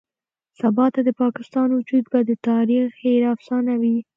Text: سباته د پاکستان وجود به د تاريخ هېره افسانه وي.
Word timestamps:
سباته 0.59 0.99
د 1.07 1.09
پاکستان 1.21 1.67
وجود 1.77 2.03
به 2.11 2.19
د 2.29 2.31
تاريخ 2.49 2.87
هېره 3.03 3.27
افسانه 3.35 3.73
وي. 3.81 3.97